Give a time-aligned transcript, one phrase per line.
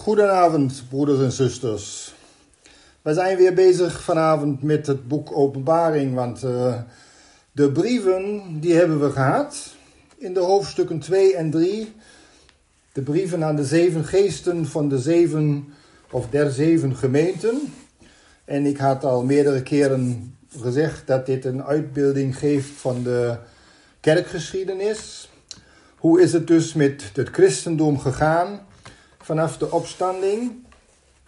[0.00, 2.14] Goedenavond, broeders en zusters.
[3.02, 6.74] We zijn weer bezig vanavond met het boek Openbaring, want uh,
[7.52, 9.74] de brieven die hebben we gehad
[10.16, 11.92] in de hoofdstukken 2 en 3.
[12.92, 15.74] De brieven aan de zeven geesten van de zeven
[16.10, 17.72] of der zeven gemeenten.
[18.44, 23.36] En ik had al meerdere keren gezegd dat dit een uitbeelding geeft van de
[24.00, 25.30] kerkgeschiedenis.
[25.96, 28.68] Hoe is het dus met het christendom gegaan?
[29.30, 30.52] Vanaf de opstanding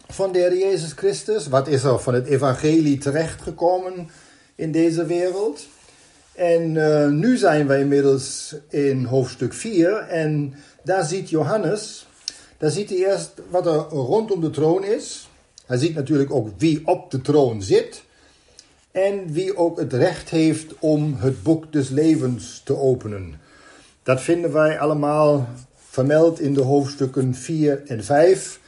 [0.08, 1.46] van de Heer Jezus Christus.
[1.46, 4.08] Wat is er van het evangelie terechtgekomen
[4.54, 5.66] in deze wereld?
[6.34, 12.06] En uh, nu zijn wij inmiddels in hoofdstuk 4 en daar ziet Johannes,
[12.58, 15.28] daar ziet hij eerst wat er rondom de troon is.
[15.66, 18.02] Hij ziet natuurlijk ook wie op de troon zit
[18.90, 23.40] en wie ook het recht heeft om het boek des levens te openen.
[24.02, 25.48] Dat vinden wij allemaal
[25.92, 28.60] vermeld in de hoofdstukken 4 en 5.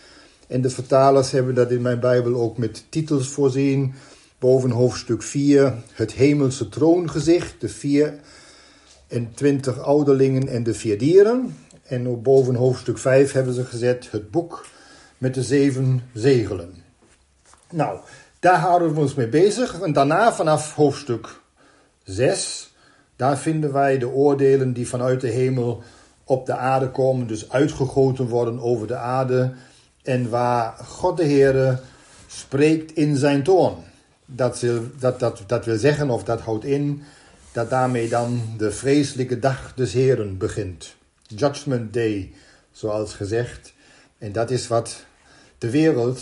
[0.46, 3.94] En de vertalers hebben dat in mijn Bijbel ook met titels voorzien.
[4.38, 11.56] Boven hoofdstuk 4 het hemelse troongezicht, de 24 ouderlingen en de vier dieren.
[11.82, 14.66] En boven hoofdstuk 5 hebben ze gezet het boek
[15.18, 16.74] met de zeven zegelen.
[17.70, 17.98] Nou,
[18.38, 19.80] daar houden we ons mee bezig.
[19.80, 21.40] En daarna vanaf hoofdstuk
[22.02, 22.74] 6,
[23.16, 25.82] daar vinden wij de oordelen die vanuit de hemel
[26.24, 29.52] op de aarde komen, dus uitgegoten worden over de aarde.
[30.02, 31.80] En waar God de Heer
[32.26, 33.74] spreekt in zijn toorn.
[34.26, 34.64] Dat,
[34.98, 37.02] dat, dat, dat wil zeggen, of dat houdt in,
[37.52, 40.94] dat daarmee dan de vreselijke dag des Heren begint.
[41.26, 42.32] Judgment Day,
[42.72, 43.72] zoals gezegd.
[44.18, 45.04] En dat is wat
[45.58, 46.20] de wereld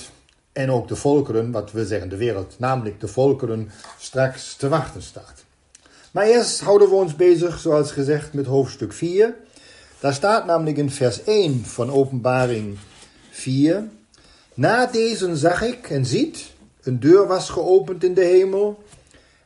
[0.53, 5.03] en ook de volkeren, wat wil zeggen de wereld, namelijk de volkeren, straks te wachten
[5.03, 5.45] staat.
[6.11, 9.35] Maar eerst houden we ons bezig, zoals gezegd, met hoofdstuk 4.
[10.03, 12.79] Daar staat namelijk in vers 1 van Openbaring
[13.31, 13.89] 4.
[14.55, 18.83] Na deze zag ik en ziet, een deur was geopend in de hemel.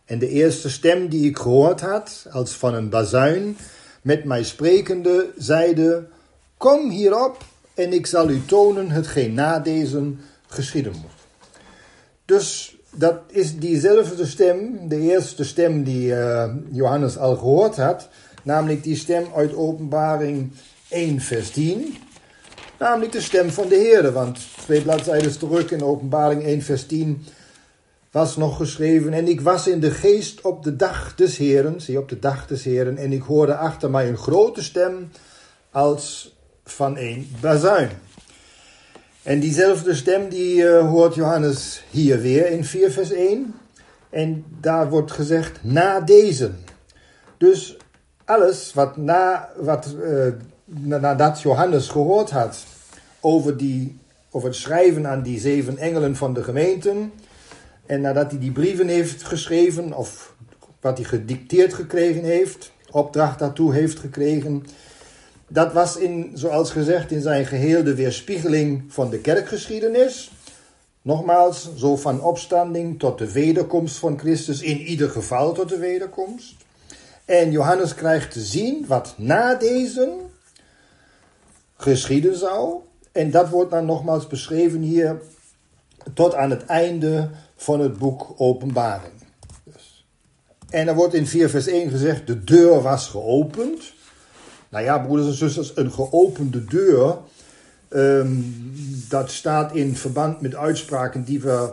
[0.04, 3.56] En de eerste stem die ik gehoord had, als van een bazuin,
[4.02, 6.06] met mij sprekende, zeide:
[6.56, 7.44] Kom hierop
[7.74, 10.12] en ik zal u tonen hetgeen na deze
[10.46, 11.26] geschieden moet.
[12.24, 18.08] Dus dat is diezelfde stem, de eerste stem die uh, Johannes al gehoord had,
[18.46, 20.52] Namelijk die stem uit Openbaring
[20.88, 21.96] 1, vers 10.
[22.78, 24.12] Namelijk de stem van de Heer.
[24.12, 27.24] Want twee bladzijden terug in Openbaring 1, vers 10
[28.10, 29.12] was nog geschreven.
[29.12, 31.80] En ik was in de geest op de dag des Heren.
[31.80, 32.96] Zie op de dag des Heren.
[32.96, 35.10] En ik hoorde achter mij een grote stem
[35.70, 37.90] als van een bazuin.
[39.22, 43.54] En diezelfde stem die uh, hoort Johannes hier weer in 4 vers 1.
[44.10, 46.50] En daar wordt gezegd na deze.
[47.38, 47.76] Dus
[48.26, 50.26] alles wat, na, wat uh,
[50.64, 52.64] nadat Johannes gehoord had
[53.20, 53.98] over, die,
[54.30, 57.12] over het schrijven aan die zeven engelen van de gemeenten.
[57.86, 60.34] En nadat hij die brieven heeft geschreven, of
[60.80, 64.66] wat hij gedicteerd gekregen heeft, opdracht daartoe heeft gekregen.
[65.48, 70.30] Dat was in, zoals gezegd, in zijn geheel de weerspiegeling van de kerkgeschiedenis.
[71.02, 76.55] Nogmaals, zo van opstanding tot de wederkomst van Christus, in ieder geval tot de wederkomst.
[77.26, 80.12] En Johannes krijgt te zien wat na deze
[81.76, 82.80] geschieden zou.
[83.12, 85.20] En dat wordt dan nogmaals beschreven hier
[86.14, 89.12] tot aan het einde van het boek Openbaring.
[89.64, 90.06] Dus.
[90.70, 93.92] En er wordt in 4 vers 1 gezegd, de deur was geopend.
[94.68, 97.18] Nou ja, broeders en zusters, een geopende deur,
[97.88, 98.72] um,
[99.08, 101.72] dat staat in verband met uitspraken die we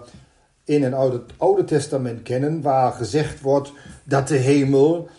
[0.64, 3.72] in het Oude, Oude Testament kennen, waar gezegd wordt
[4.04, 5.10] dat de hemel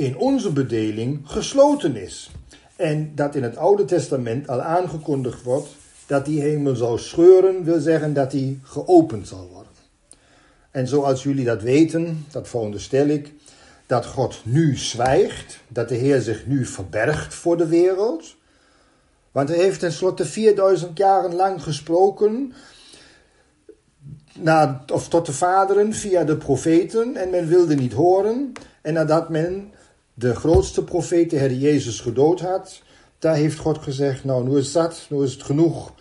[0.00, 2.30] in onze bedeling gesloten is.
[2.76, 5.68] En dat in het Oude Testament al aangekondigd wordt
[6.06, 9.72] dat die hemel zou scheuren, wil zeggen dat die geopend zal worden.
[10.70, 13.32] En zoals jullie dat weten, dat veronderstel ik,
[13.86, 18.36] dat God nu zwijgt, dat de Heer zich nu verbergt voor de wereld.
[19.32, 22.52] Want hij heeft tenslotte 4000 jaren lang gesproken,
[24.38, 28.52] na, of tot de vaderen via de profeten, en men wilde niet horen.
[28.82, 29.72] En nadat men
[30.14, 32.82] de grootste profeet, de Heer Jezus, gedood had,
[33.18, 35.92] daar heeft God gezegd, nou, nu is dat, nu is het genoeg.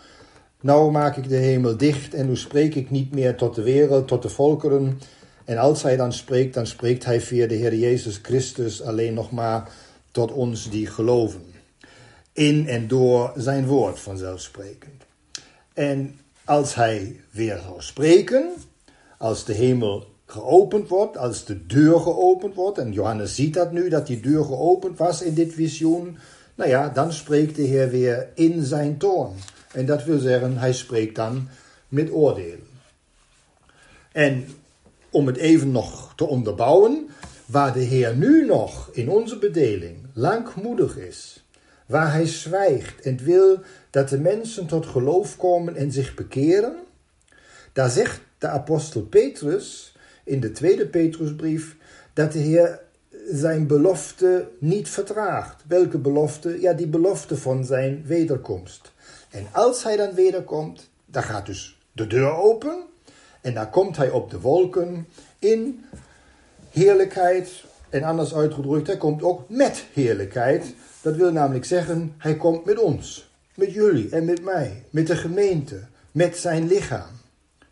[0.61, 4.07] Nou maak ik de hemel dicht en nu spreek ik niet meer tot de wereld,
[4.07, 5.00] tot de volkeren.
[5.45, 9.31] En als hij dan spreekt, dan spreekt hij via de Heer Jezus Christus alleen nog
[9.31, 9.71] maar
[10.12, 11.41] tot ons die geloven.
[12.33, 15.03] In en door zijn woord vanzelfsprekend.
[15.73, 18.53] En als hij weer zal spreken,
[19.17, 23.89] als de hemel geopend wordt, als de deur geopend wordt, en Johannes ziet dat nu,
[23.89, 26.17] dat die deur geopend was in dit visioen,
[26.55, 29.33] nou ja, dan spreekt de Heer weer in zijn toorn.
[29.71, 31.47] En dat wil zeggen, hij spreekt dan
[31.87, 32.67] met oordelen.
[34.11, 34.47] En
[35.09, 37.09] om het even nog te onderbouwen,
[37.45, 41.45] waar de Heer nu nog in onze bedeling langmoedig is,
[41.85, 43.59] waar hij zwijgt en wil
[43.89, 46.75] dat de mensen tot geloof komen en zich bekeren,
[47.73, 49.93] daar zegt de apostel Petrus
[50.29, 51.75] in de tweede Petrusbrief
[52.13, 52.79] dat de Heer
[53.31, 55.63] zijn belofte niet vertraagt.
[55.67, 56.61] Welke belofte?
[56.61, 58.91] Ja, die belofte van zijn wederkomst.
[59.29, 62.83] En als hij dan wederkomt, dan gaat dus de deur open
[63.41, 65.07] en dan komt hij op de wolken
[65.39, 65.85] in
[66.69, 67.63] heerlijkheid.
[67.89, 70.73] En anders uitgedrukt, hij komt ook met heerlijkheid.
[71.01, 75.15] Dat wil namelijk zeggen, hij komt met ons, met jullie en met mij, met de
[75.15, 75.79] gemeente,
[76.11, 77.19] met zijn lichaam.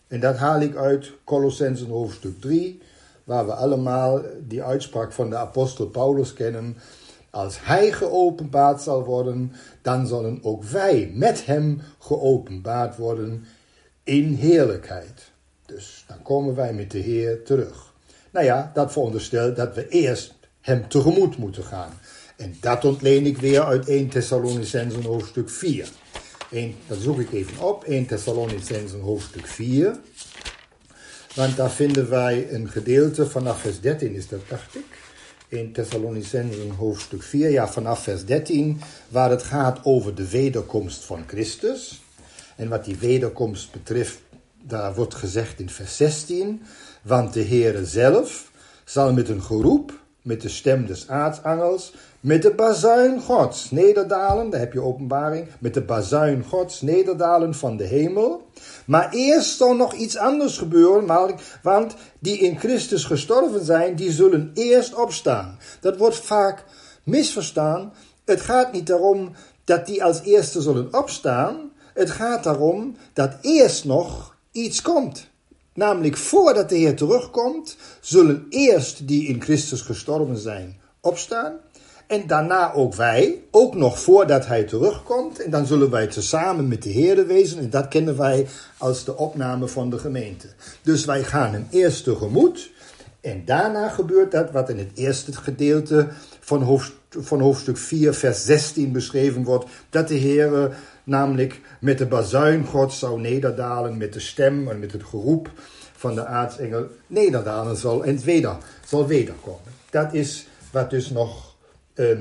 [0.08, 2.82] En dat haal ik uit Colossensen hoofdstuk 3,
[3.24, 6.78] waar we allemaal die uitspraak van de apostel Paulus kennen.
[7.30, 9.52] Als hij geopenbaard zal worden,
[9.82, 13.46] dan zullen ook wij met hem geopenbaard worden
[14.04, 15.32] in heerlijkheid.
[15.66, 17.94] Dus dan komen wij met de Heer terug.
[18.32, 21.92] Nou ja, dat veronderstelt dat we eerst hem tegemoet moeten gaan.
[22.38, 25.88] En dat ontleen ik weer uit 1 Thessalonicensen hoofdstuk 4.
[26.50, 30.00] 1, dat zoek ik even op, 1 Thessalonicensen hoofdstuk 4.
[31.36, 34.86] Want daar vinden wij een gedeelte vanaf vers 13 is dat, dacht ik.
[35.50, 41.24] 1 Thessalonicensen hoofdstuk 4, ja vanaf vers 13, waar het gaat over de wederkomst van
[41.28, 42.02] Christus.
[42.56, 44.18] En wat die wederkomst betreft,
[44.62, 46.62] daar wordt gezegd in vers 16,
[47.02, 48.52] want de Heere zelf
[48.86, 51.94] zal met een geroep, met de stem des aartsangels,
[52.28, 57.78] met de bazuin Gods nederdalen, daar heb je openbaring, met de bazuin Gods nederdalen van
[57.78, 58.48] de hemel.
[58.86, 64.52] Maar eerst zal nog iets anders gebeuren, want die in Christus gestorven zijn, die zullen
[64.54, 65.58] eerst opstaan.
[65.80, 66.64] Dat wordt vaak
[67.04, 67.94] misverstaan.
[68.26, 69.32] Het gaat niet daarom
[69.64, 71.72] dat die als eerste zullen opstaan.
[71.94, 75.28] Het gaat daarom dat eerst nog iets komt.
[75.74, 81.60] Namelijk voordat de Heer terugkomt, zullen eerst die in Christus gestorven zijn opstaan.
[82.08, 85.44] En daarna ook wij, ook nog voordat hij terugkomt.
[85.44, 87.60] En dan zullen wij tezamen met de Heer wezen.
[87.60, 90.48] En dat kennen wij als de opname van de gemeente.
[90.82, 92.72] Dus wij gaan hem eerst tegemoet.
[93.22, 96.08] En daarna gebeurt dat wat in het eerste gedeelte
[96.40, 99.70] van, hoofd, van hoofdstuk 4, vers 16 beschreven wordt.
[99.90, 104.92] Dat de Heer namelijk met de bazuin God zou nederdalen, met de stem en met
[104.92, 105.52] het geroep
[105.96, 109.72] van de aartsengel nederdalen zal en weder, zal wederkomen.
[109.90, 111.47] Dat is wat dus nog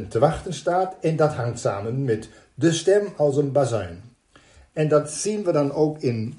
[0.08, 4.02] te wachten staat en dat hangt samen met de stem als een bazuin.
[4.73, 6.38] En dat zien we dan ook in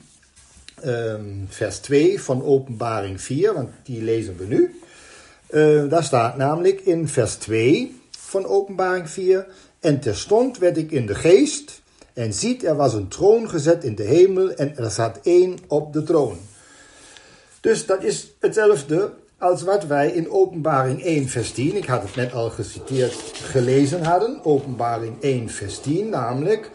[0.86, 4.80] um, vers 2 van Openbaring 4, want die lezen we nu.
[5.50, 9.48] Uh, daar staat namelijk in vers 2 van Openbaring 4:
[9.80, 11.82] En terstond werd ik in de geest
[12.14, 15.94] en ziet, er was een troon gezet in de hemel en er zat één op
[15.94, 16.38] de troon.
[17.62, 22.16] Dus dat is hetzelfde als wat wij in Openbaring 1, vers 10, ik had het
[22.16, 24.40] net al geciteerd, gelezen hadden.
[24.44, 26.72] Openbaring 1, vers 10, namelijk.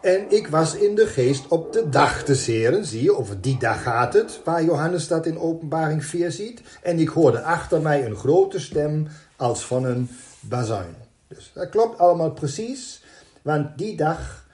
[0.00, 3.58] En ik was in de geest op de dag te zeren, zie je, over die
[3.58, 6.62] dag gaat het, waar Johannes dat in Openbaring 4 ziet.
[6.82, 9.06] En ik hoorde achter mij een grote stem
[9.36, 10.08] als van een
[10.40, 10.94] bazuin.
[11.28, 13.02] Dus dat klopt allemaal precies,
[13.42, 14.44] want die dag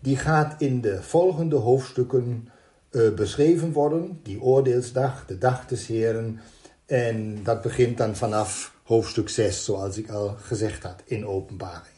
[0.00, 2.48] die gaat in de volgende hoofdstukken
[2.90, 4.20] uh, beschreven worden.
[4.22, 6.40] Die oordeelsdag, de dag des Heren.
[6.88, 11.96] En dat begint dan vanaf hoofdstuk 6, zoals ik al gezegd had in openbaring.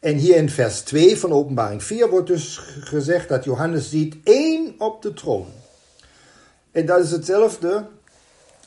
[0.00, 4.74] En hier in vers 2 van openbaring 4 wordt dus gezegd dat Johannes ziet één
[4.78, 5.46] op de troon.
[6.72, 7.86] En dat is hetzelfde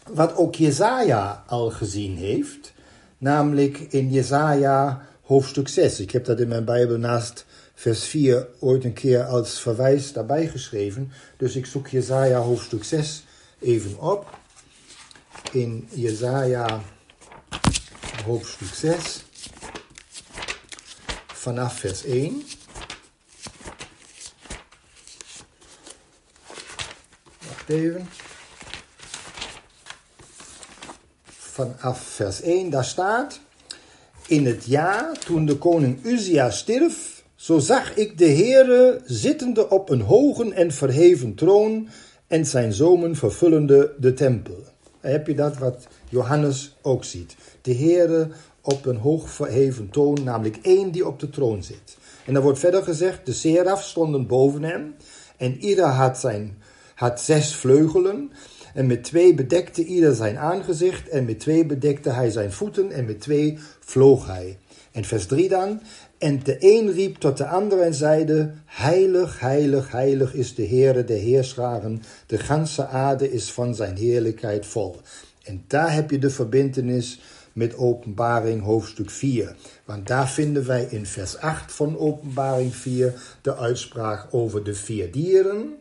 [0.10, 2.74] wat ook Jezaja al gezien heeft.
[3.18, 6.00] Namelijk in Jezaja hoofdstuk 6.
[6.00, 10.48] Ik heb dat in mijn Bijbel naast vers 4 ooit een keer als verwijs daarbij
[10.48, 11.12] geschreven.
[11.38, 13.24] Dus ik zoek Jezaja hoofdstuk 6
[13.60, 14.46] even op.
[15.52, 16.82] In Jezaja
[18.26, 19.24] hoofdstuk 6
[21.34, 22.44] vanaf vers 1.
[27.48, 28.10] Wacht even.
[31.28, 33.40] Vanaf vers 1, daar staat...
[34.28, 39.90] In het jaar toen de koning Uzia stierf, zo zag ik de Heere zittende op
[39.90, 41.90] een hoge en verheven troon
[42.28, 44.64] en zijn zomen vervullende de tempel.
[45.00, 47.36] Heb je dat wat Johannes ook ziet.
[47.62, 48.30] De Heere
[48.62, 51.98] op een hoog verheven troon, namelijk één die op de troon zit.
[52.26, 54.96] En dan wordt verder gezegd, de seraf stonden boven hem
[55.38, 56.58] en ieder had, zijn,
[56.96, 58.32] had zes vleugelen.
[58.74, 63.06] En met twee bedekte ieder zijn aangezicht en met twee bedekte hij zijn voeten en
[63.06, 64.58] met twee vloog hij.
[64.92, 65.82] En vers 3 dan,
[66.18, 71.04] En de een riep tot de ander en zeide, Heilig, heilig, heilig is de Heere
[71.04, 74.96] de Heerscharen, de ganse aarde is van zijn heerlijkheid vol.
[75.44, 77.20] En daar heb je de verbintenis
[77.54, 79.56] met Openbaring hoofdstuk 4.
[79.86, 85.12] Want daar vinden wij in vers 8 van Openbaring 4 de uitspraak over de vier
[85.12, 85.76] dieren.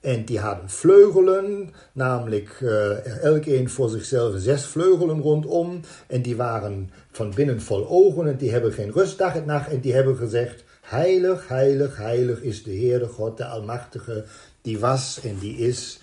[0.00, 5.80] En die hadden vleugelen, namelijk uh, elk een voor zichzelf zes vleugelen rondom.
[6.06, 9.70] En die waren van binnen vol ogen en die hebben geen rust dag en nacht.
[9.70, 14.24] En die hebben gezegd, heilig, heilig, heilig is de Heere God, de Almachtige,
[14.62, 16.00] die was en die is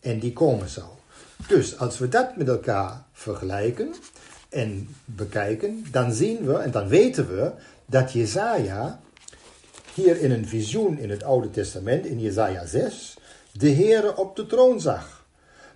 [0.00, 0.98] en die komen zal.
[1.48, 3.94] Dus als we dat met elkaar vergelijken
[4.48, 7.50] en bekijken, dan zien we en dan weten we
[7.86, 9.00] dat Jezaja
[9.94, 13.16] hier in een visioen in het Oude Testament, in Jezaja 6,
[13.52, 15.24] de Heere op de troon zag.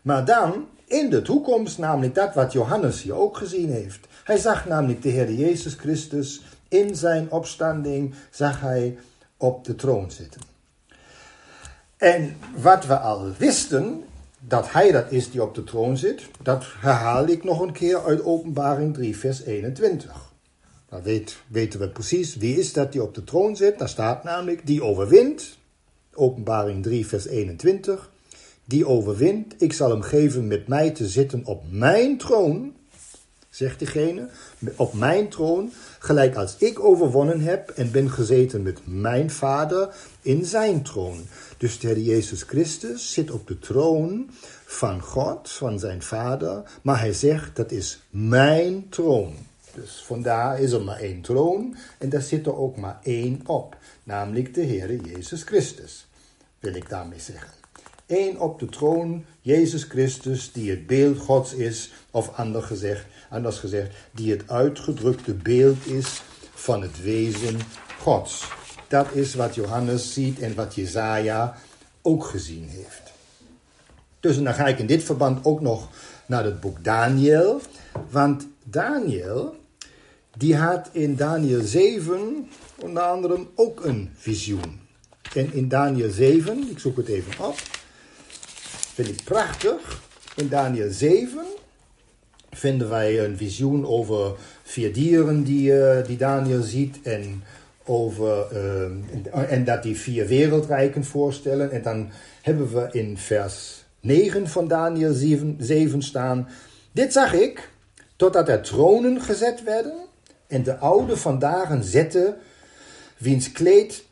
[0.02, 4.07] Maar dan in de toekomst, namelijk dat wat Johannes hier ook gezien heeft.
[4.25, 8.99] Hij zag namelijk de Heer Jezus Christus in zijn opstanding, zag hij
[9.37, 10.40] op de troon zitten.
[11.97, 14.04] En wat we al wisten,
[14.38, 18.04] dat hij dat is die op de troon zit, dat herhaal ik nog een keer
[18.04, 20.33] uit Openbaring 3, vers 21.
[20.88, 23.78] Dan weet, weten we precies wie is dat die op de troon zit.
[23.78, 25.59] Daar staat namelijk die overwint.
[26.16, 28.11] Openbaring 3, vers 21.
[28.64, 32.75] Die overwint, ik zal hem geven met mij te zitten op mijn troon,
[33.50, 34.28] zegt diegene,
[34.76, 40.44] op mijn troon, gelijk als ik overwonnen heb en ben gezeten met mijn vader in
[40.44, 41.26] zijn troon.
[41.59, 44.30] Dus de Heer Jezus Christus zit op de troon
[44.64, 49.35] van God, van zijn vader, maar hij zegt dat is mijn troon.
[49.75, 53.76] Dus vandaar is er maar één troon en daar zit er ook maar één op,
[54.02, 56.07] namelijk de Heer Jezus Christus,
[56.59, 57.50] wil ik daarmee zeggen.
[58.07, 63.59] Eén op de troon, Jezus Christus, die het beeld Gods is, of anders gezegd, anders
[63.59, 66.23] gezegd, die het uitgedrukte beeld is
[66.54, 67.59] van het wezen
[68.00, 68.49] Gods.
[68.88, 71.57] Dat is wat Johannes ziet en wat Jezaja
[72.02, 73.12] ook gezien heeft.
[74.21, 75.88] Dus dan ga ik in dit verband ook nog
[76.26, 77.61] naar het boek Daniel.
[78.11, 79.57] Want Daniel,
[80.37, 82.49] die had in Daniel 7
[82.81, 84.81] onder andere ook een visioen.
[85.35, 87.57] En in Daniel 7, ik zoek het even op,
[88.95, 90.03] vind ik prachtig.
[90.37, 91.45] In Daniel 7
[92.50, 97.03] vinden wij een visioen over vier dieren die, uh, die Daniel ziet.
[97.03, 97.43] En,
[97.85, 101.71] over, uh, en dat die vier wereldrijken voorstellen.
[101.71, 102.11] En dan
[102.43, 106.49] hebben we in vers 9 van Daniel 7, 7 staan.
[106.93, 107.71] Dit zag ik,
[108.17, 110.12] totdat er tronen gezet werden.
[110.47, 112.37] En de oude vandaag zette,
[113.19, 114.05] wiens kleed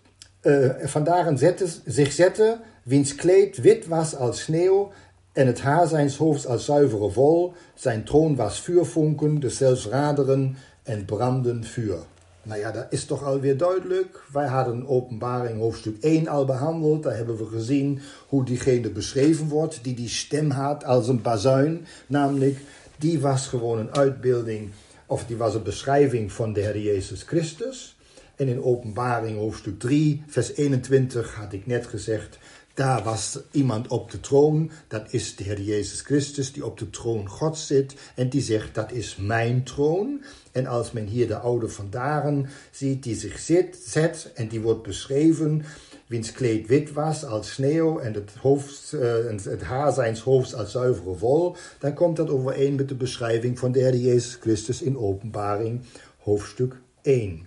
[0.43, 4.93] uh, vandaag zette, zich zette, wiens kleed wit was als sneeuw
[5.33, 7.53] en het haar zijns hoofds als zuivere vol.
[7.75, 11.99] Zijn troon was vuurvonken, de zelfs raderen en branden vuur.
[12.43, 14.23] Nou ja, dat is toch alweer duidelijk.
[14.33, 17.03] Wij hadden openbaring hoofdstuk 1 al behandeld.
[17.03, 21.87] Daar hebben we gezien hoe diegene beschreven wordt die die stem had als een bazuin.
[22.07, 22.59] Namelijk,
[22.97, 24.71] die was gewoon een uitbeelding,
[25.13, 27.97] of die was een beschrijving van de Heer Jezus Christus.
[28.37, 32.39] En in openbaring hoofdstuk 3, vers 21 had ik net gezegd,
[32.75, 36.91] daar was iemand op de troon, dat is de Heer Jezus Christus, die op de
[36.91, 40.23] troon God zit en die zegt, dat is mijn troon.
[40.53, 44.83] En als men hier de oude vandaren ziet, die zich zit, zet en die wordt
[44.83, 45.65] beschreven,
[46.13, 49.15] wiens kleed wit was als sneeuw en het, hoofd, uh,
[49.45, 53.73] het haar zijns hoofds als zuivere wol, dan komt dat overeen met de beschrijving van
[53.73, 55.81] de Heer Jezus Christus in openbaring
[56.19, 57.47] hoofdstuk 1.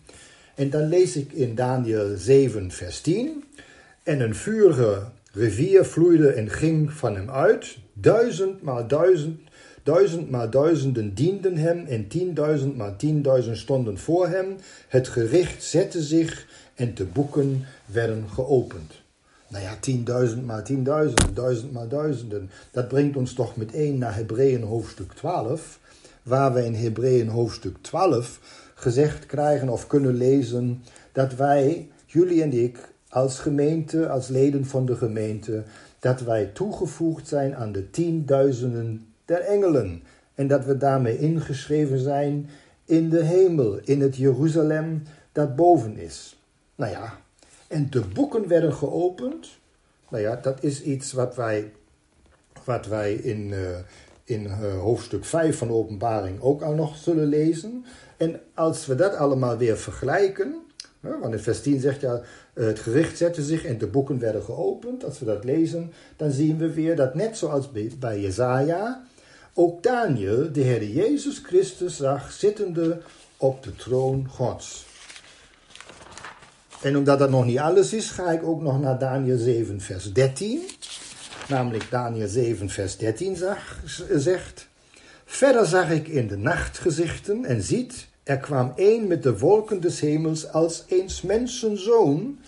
[0.55, 3.43] En dan lees ik in Daniel 7, vers 10.
[4.03, 7.77] En een vurige rivier vloeide en ging van hem uit.
[7.93, 9.39] Duizend maal duizend,
[9.84, 14.55] duizend maal duizenden dienden hem en tienduizend maal tienduizend stonden voor hem.
[14.88, 19.03] Het gericht zette zich en de boeken werden geopend.
[19.48, 22.50] Nou ja, tienduizend maal tienduizend, duizend maal duizenden.
[22.72, 25.79] Dat brengt ons toch meteen naar Hebreeën hoofdstuk 12,
[26.24, 28.39] waar we in Hebreeën hoofdstuk 12
[28.75, 34.86] gezegd krijgen of kunnen lezen dat wij, jullie en ik, als gemeente, als leden van
[34.86, 35.63] de gemeente,
[36.00, 40.03] dat wij toegevoegd zijn aan de tienduizenden der engelen.
[40.34, 42.50] En dat we daarmee ingeschreven zijn
[42.86, 46.38] in de hemel, in het Jeruzalem dat boven is.
[46.75, 47.20] Nou ja,
[47.67, 49.48] en de boeken werden geopend.
[50.10, 51.72] Nou ja, dat is iets wat wij,
[52.63, 53.77] wat wij in, uh,
[54.24, 57.86] in uh, hoofdstuk 5 van openbaring ook al nog zullen lezen.
[58.17, 60.55] En als we dat allemaal weer vergelijken,
[61.00, 62.22] want in vers 10 zegt ja,
[62.53, 65.03] het gericht zette zich en de boeken werden geopend.
[65.03, 69.03] Als we dat lezen, dan zien we weer dat net zoals bij Jezaja,
[69.53, 73.01] ook Daniel de Heer Jezus Christus zag zittende
[73.38, 74.85] op de troon Gods.
[76.86, 80.13] En omdat dat nog niet alles is, ga ik ook nog naar Daniel 7, vers
[80.13, 80.62] 13.
[81.48, 83.38] Namelijk Daniel 7, vers 13
[84.15, 84.68] zegt.
[85.25, 89.82] Verder zag ik in de nacht gezichten en ziet, er kwam een met de wolken
[89.82, 92.39] des hemels als eens mensenzoon.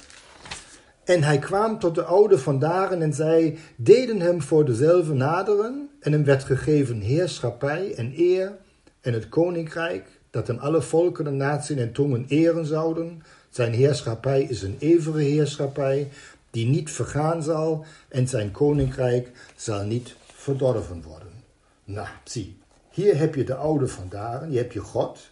[1.03, 5.89] En hij kwam tot de oude vandaren en zij deden hem voor dezelfde naderen.
[5.99, 8.57] En hem werd gegeven heerschappij en eer
[9.01, 13.21] en het koninkrijk, dat hem alle volken en naties en tongen eren zouden.
[13.49, 16.09] Zijn heerschappij is een eeuwige heerschappij,
[16.51, 21.31] die niet vergaan zal, en zijn koninkrijk zal niet verdorven worden.
[21.83, 22.57] Nou, zie,
[22.91, 25.29] hier heb je de oude vandaren, hier heb je God,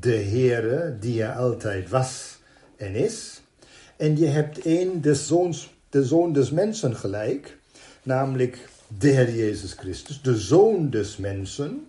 [0.00, 2.38] de Heere, die er altijd was
[2.76, 3.42] en is.
[3.96, 7.58] En je hebt één, de, zoons, de zoon des mensen gelijk,
[8.02, 11.86] namelijk de Heer Jezus Christus, de zoon des mensen.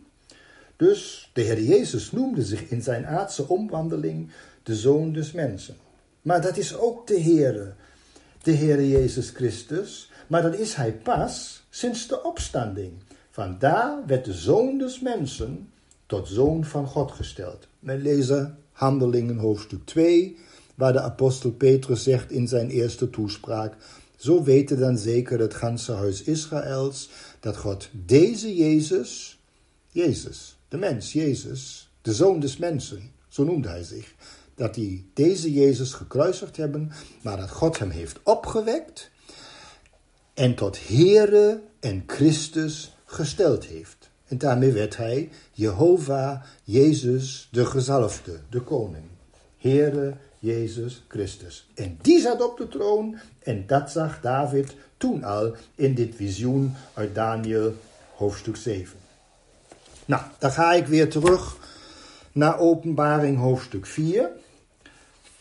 [0.76, 4.30] Dus de Heer Jezus noemde zich in zijn aardse omwandeling
[4.66, 5.76] de zoon des mensen.
[6.22, 7.74] Maar dat is ook de Heere,
[8.42, 10.12] de Heer Jezus Christus.
[10.28, 12.92] Maar dat is hij pas sinds de opstanding.
[13.30, 15.70] Vandaar werd de zoon des mensen
[16.06, 17.68] tot zoon van God gesteld.
[17.80, 20.38] We lezen Handelingen hoofdstuk 2,
[20.76, 23.76] waar de apostel Petrus zegt in zijn eerste toespraak:
[24.16, 29.40] Zo weten dan zeker het ganse huis Israëls dat God deze Jezus,
[29.92, 34.16] Jezus, de mens, Jezus, de zoon des mensen, zo noemde hij zich,
[34.56, 39.12] dat hij deze Jezus gekruisigd hebben, maar dat God hem heeft opgewekt
[40.34, 44.10] en tot Heere en Christus gesteld heeft.
[44.28, 49.04] En daarmee werd hij Jehovah, Jezus, de gezalfde, de koning.
[49.58, 51.70] Heere Jezus Christus.
[51.76, 56.74] En die zat op de troon en dat zag David toen al in dit visioen
[56.94, 57.74] uit Daniel
[58.16, 58.98] hoofdstuk 7.
[60.06, 61.58] Nou, dan ga ik weer terug
[62.32, 64.30] naar openbaring hoofdstuk 4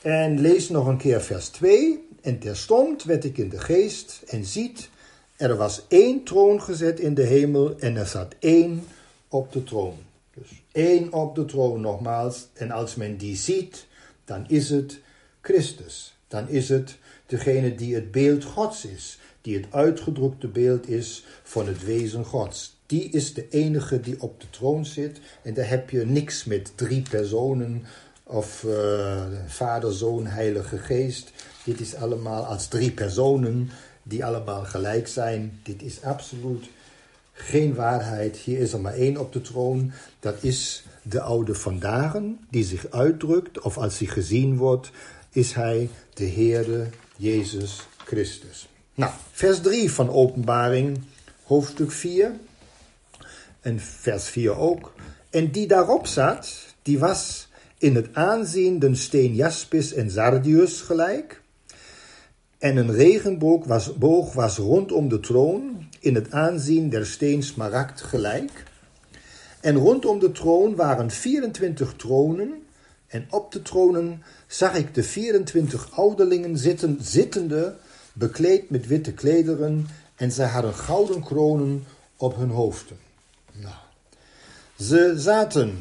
[0.04, 2.08] en lees nog een keer vers 2.
[2.20, 4.88] En terstond werd ik in de geest en ziet,
[5.36, 8.84] er was één troon gezet in de hemel en er zat één
[9.28, 9.94] op de troon.
[10.34, 12.46] Dus één op de troon nogmaals.
[12.52, 13.86] En als men die ziet,
[14.24, 15.00] dan is het
[15.40, 16.16] Christus.
[16.28, 21.66] Dan is het degene die het beeld Gods is, die het uitgedrukte beeld is van
[21.66, 22.76] het wezen Gods.
[22.86, 25.20] Die is de enige die op de troon zit.
[25.42, 27.84] En daar heb je niks met drie personen
[28.24, 31.32] of uh, Vader, Zoon, Heilige Geest.
[31.64, 33.70] Dit is allemaal als drie personen
[34.02, 35.60] die allemaal gelijk zijn.
[35.62, 36.64] Dit is absoluut
[37.32, 38.36] geen waarheid.
[38.36, 39.92] Hier is er maar één op de troon.
[40.20, 42.16] Dat is de oude vandaag
[42.50, 44.90] die zich uitdrukt, of als hij gezien wordt,
[45.32, 48.68] is hij de Heere Jezus Christus.
[48.94, 51.00] Nou, vers 3 van Openbaring,
[51.42, 52.32] hoofdstuk 4
[53.60, 54.92] en vers 4 ook.
[55.30, 57.48] En die daarop zat, die was
[57.84, 61.42] in het aanzien den steen jaspis en sardius gelijk.
[62.58, 68.00] En een regenboog was, boog was rondom de troon, in het aanzien der steen smaragd
[68.00, 68.64] gelijk.
[69.60, 72.62] En rondom de troon waren 24 tronen,
[73.06, 77.76] en op de tronen zag ik de 24 ouderlingen zitten, zittende,
[78.12, 81.84] bekleed met witte klederen, en zij hadden gouden kronen
[82.16, 82.96] op hun hoofden.
[83.52, 83.74] Nou,
[84.78, 85.78] ze zaten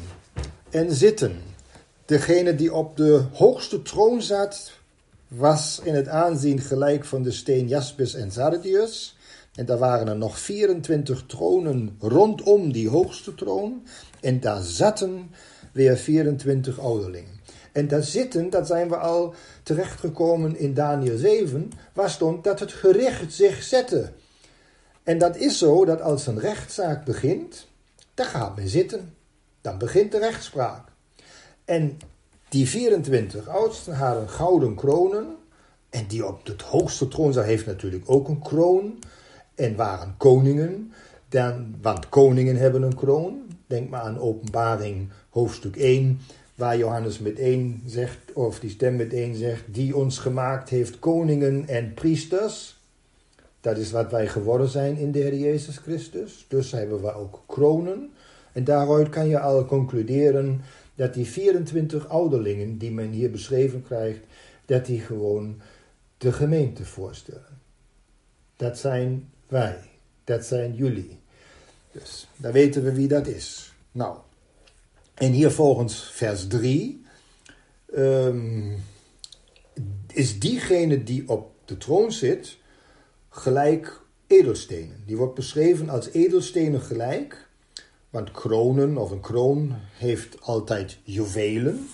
[0.70, 1.52] en zitten.
[2.04, 4.72] Degene die op de hoogste troon zat,
[5.28, 9.16] was in het aanzien gelijk van de steen jaspis en sardius.
[9.54, 13.86] En daar waren er nog 24 tronen rondom die hoogste troon.
[14.20, 15.30] En daar zaten
[15.72, 17.40] weer 24 ouderlingen.
[17.72, 22.72] En daar zitten, dat zijn we al terechtgekomen in Daniel 7, waar stond dat het
[22.72, 24.12] gericht zich zette.
[25.02, 27.66] En dat is zo dat als een rechtszaak begint,
[28.14, 29.14] dan gaat men zitten.
[29.60, 30.92] Dan begint de rechtspraak.
[31.64, 31.98] En
[32.48, 35.36] die 24 oudsten hadden gouden kronen.
[35.90, 38.98] En die op het hoogste troon heeft natuurlijk ook een kroon.
[39.54, 40.92] En waren koningen.
[41.28, 43.42] Dan, want koningen hebben een kroon.
[43.66, 46.20] Denk maar aan openbaring hoofdstuk 1.
[46.54, 47.40] Waar Johannes met
[47.86, 49.62] zegt, of die stem met zegt.
[49.66, 52.76] Die ons gemaakt heeft koningen en priesters.
[53.60, 56.44] Dat is wat wij geworden zijn in de Heer Jezus Christus.
[56.48, 58.12] Dus hebben we ook kronen.
[58.52, 60.60] En daaruit kan je al concluderen
[60.94, 64.20] dat die 24 ouderlingen die men hier beschreven krijgt,
[64.64, 65.60] dat die gewoon
[66.18, 67.60] de gemeente voorstellen.
[68.56, 69.78] Dat zijn wij,
[70.24, 71.18] dat zijn jullie.
[71.92, 73.72] Dus dan weten we wie dat is.
[73.92, 74.18] Nou,
[75.14, 77.04] en hier volgens vers 3
[77.94, 78.78] um, ehm,
[80.12, 82.56] is diegene die op de troon zit
[83.28, 85.02] gelijk edelstenen.
[85.06, 87.43] Die wordt beschreven als edelstenen gelijk.
[88.14, 91.88] Want kronen of een kroon heeft altijd juwelen.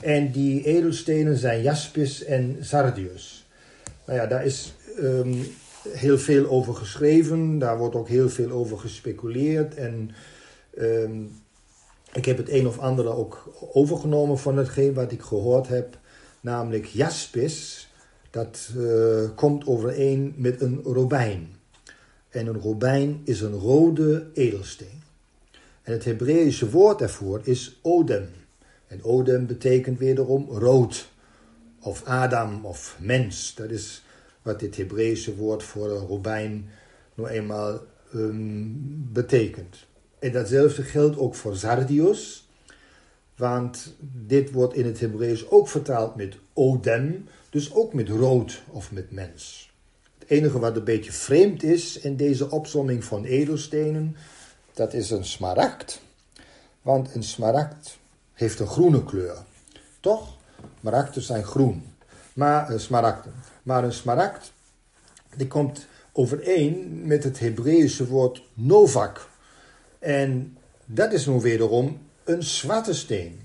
[0.00, 3.46] En die edelstenen zijn jaspis en sardius.
[4.06, 5.34] Nou ja, daar is ehm,
[5.88, 7.58] heel veel over geschreven.
[7.58, 9.74] Daar wordt ook heel veel over gespeculeerd.
[9.74, 10.10] En
[10.76, 11.22] ehm,
[12.12, 15.98] ik heb het een of andere ook overgenomen van hetgeen wat ik gehoord heb.
[16.40, 17.88] Namelijk jaspis.
[18.30, 21.48] Dat uh, komt overeen met een robijn.
[22.28, 24.99] En een robijn is een rode edelsteen.
[25.90, 28.28] En het Hebreeuwse woord daarvoor is odem.
[28.86, 31.08] En odem betekent wederom rood.
[31.80, 33.54] Of Adam of mens.
[33.54, 34.04] Dat is
[34.42, 36.68] wat dit Hebreeuwse woord voor robijn
[37.14, 37.80] nou eenmaal
[38.14, 39.86] um, betekent.
[40.18, 42.48] En datzelfde geldt ook voor Sardius.
[43.36, 43.94] Want
[44.26, 47.26] dit wordt in het Hebreeuws ook vertaald met odem.
[47.48, 49.72] Dus ook met rood of met mens.
[50.18, 54.16] Het enige wat een beetje vreemd is in deze opzomming van edelstenen,
[54.74, 56.00] dat is een smaragd.
[56.82, 57.98] Want een smaragd
[58.32, 59.36] heeft een groene kleur.
[60.00, 60.36] Toch?
[60.80, 61.84] Smaragden zijn groen.
[62.32, 63.32] Maar, uh, smaragden.
[63.62, 64.52] Maar een smaragd,
[65.36, 69.28] die komt overeen met het Hebreeuwse woord novak.
[69.98, 73.40] En dat is nu wederom een zwarte steen.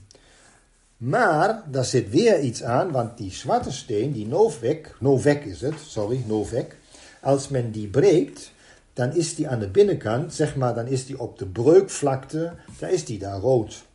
[0.98, 5.74] Maar daar zit weer iets aan, want die zwarte steen, die Novek, Novek is het,
[5.86, 6.78] sorry, Novek.
[7.22, 8.52] Als men die breekt,
[8.96, 12.90] dan is die aan de binnenkant, zeg maar, dan is die op de breukvlakte, dan
[12.90, 13.86] is die daar rood.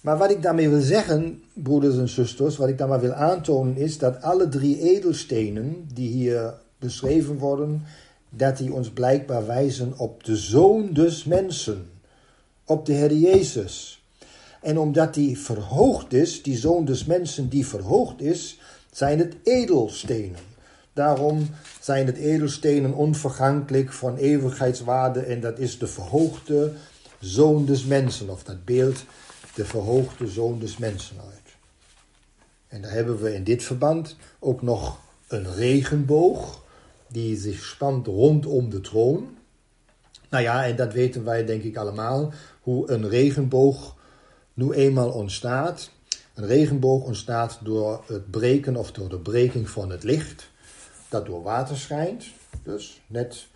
[0.00, 3.76] Maar wat ik daarmee wil zeggen, broeders en zusters, wat ik daar maar wil aantonen
[3.76, 7.82] is dat alle drie edelstenen die hier beschreven worden,
[8.28, 11.90] dat die ons blijkbaar wijzen op de Zoon des Mensen,
[12.64, 14.04] op de Heer Jezus.
[14.60, 18.58] En omdat die verhoogd is, die zoon des mensen die verhoogd is,
[18.92, 20.49] zijn het edelstenen.
[21.00, 26.72] Daarom zijn het edelstenen onvergankelijk van eeuwigheidswaarde en dat is de verhoogde
[27.20, 29.04] zoon des mensen, of dat beeld
[29.54, 31.56] de verhoogde zoon des mensen uit.
[32.68, 36.64] En daar hebben we in dit verband ook nog een regenboog
[37.08, 39.36] die zich spant rondom de troon.
[40.30, 43.96] Nou ja, en dat weten wij denk ik allemaal, hoe een regenboog
[44.54, 45.90] nu eenmaal ontstaat.
[46.34, 50.49] Een regenboog ontstaat door het breken of door de breking van het licht,
[51.10, 52.24] dat door water schijnt.
[52.62, 53.46] Dus net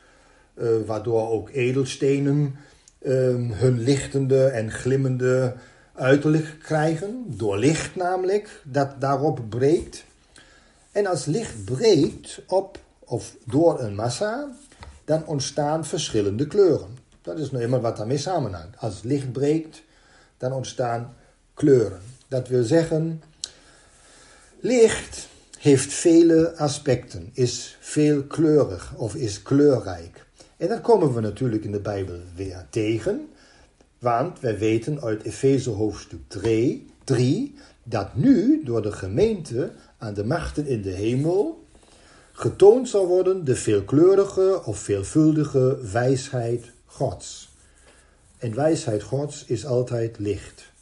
[0.54, 2.56] uh, waardoor ook edelstenen
[3.02, 3.12] uh,
[3.50, 5.54] hun lichtende en glimmende
[5.94, 7.24] uiterlijk krijgen.
[7.26, 10.04] Door licht namelijk, dat daarop breekt.
[10.92, 14.48] En als licht breekt op of door een massa,
[15.04, 16.98] dan ontstaan verschillende kleuren.
[17.22, 18.78] Dat is nou eenmaal wat daarmee samenhangt.
[18.78, 19.82] Als licht breekt,
[20.36, 21.14] dan ontstaan
[21.54, 22.00] kleuren.
[22.28, 23.22] Dat wil zeggen,
[24.60, 25.28] licht
[25.64, 30.26] heeft vele aspecten, is veelkleurig of is kleurrijk.
[30.56, 33.28] En dat komen we natuurlijk in de Bijbel weer tegen,
[33.98, 40.24] want wij weten uit Efeze hoofdstuk 3, 3 dat nu door de gemeente aan de
[40.24, 41.64] machten in de hemel
[42.32, 47.54] getoond zal worden de veelkleurige of veelvuldige wijsheid Gods.
[48.38, 50.72] En wijsheid Gods is altijd licht.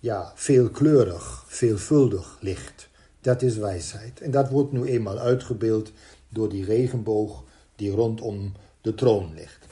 [0.00, 2.92] Ja, veelkleurig, veelvuldig licht.
[3.24, 4.20] Dat is wijsheid.
[4.20, 5.92] En dat wordt nu eenmaal uitgebeeld
[6.28, 7.44] door die regenboog
[7.76, 9.66] die rondom de troon ligt.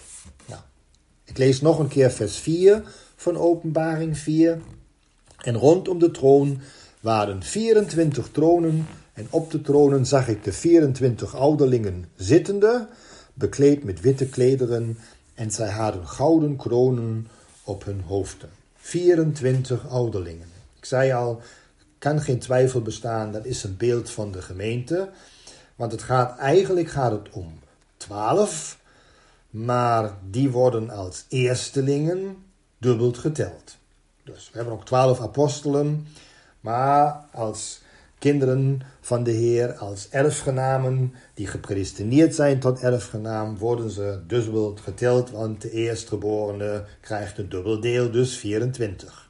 [0.47, 0.61] Nou,
[1.25, 2.83] ik lees nog een keer vers 4
[3.17, 4.61] van Openbaring 4.
[5.38, 6.61] En rondom de troon
[7.01, 12.88] waren 24 tronen, en op de tronen zag ik de 24 ouderlingen zittende,
[13.35, 14.99] bekleed met witte klederen
[15.35, 17.29] en zij hadden gouden kronen
[17.65, 18.51] op hun hoofden.
[18.77, 20.49] 24 ouderlingen.
[20.79, 21.41] Ik zei al,
[22.03, 25.11] kan geen twijfel bestaan, dat is een beeld van de gemeente.
[25.77, 27.59] Want het gaat, eigenlijk gaat het om
[27.97, 28.79] 12,
[29.51, 32.37] maar die worden als eerstelingen
[32.79, 33.77] dubbeld geteld.
[34.25, 36.07] Dus we hebben ook 12 apostelen,
[36.61, 37.83] maar als
[38.19, 45.31] kinderen van de Heer als erfgenamen die gepredestineerd zijn tot erfgenaam, worden ze wel geteld,
[45.31, 49.21] want de eerstgeborene krijgt een dubbel deel, dus 24.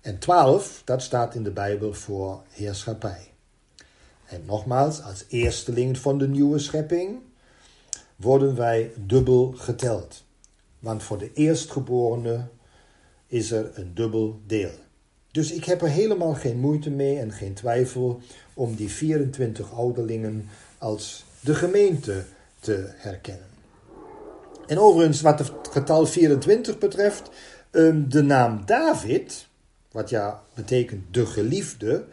[0.00, 3.30] En 12, dat staat in de Bijbel voor heerschappij.
[4.26, 7.18] En nogmaals, als eersteling van de nieuwe schepping
[8.16, 10.24] worden wij dubbel geteld.
[10.78, 12.46] Want voor de eerstgeborene
[13.26, 14.70] is er een dubbel deel.
[15.30, 18.20] Dus ik heb er helemaal geen moeite mee en geen twijfel
[18.54, 22.24] om die 24 ouderlingen als de gemeente
[22.60, 23.46] te herkennen.
[24.66, 27.30] En overigens, wat het getal 24 betreft,
[27.70, 29.47] ehm, de naam David,
[29.90, 32.04] wat ja betekent de geliefde,